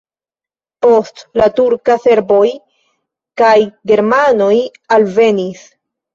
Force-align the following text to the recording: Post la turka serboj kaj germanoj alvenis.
Post 0.85 1.19
la 1.41 1.49
turka 1.59 1.97
serboj 2.05 2.47
kaj 3.43 3.53
germanoj 3.93 4.51
alvenis. 4.99 5.65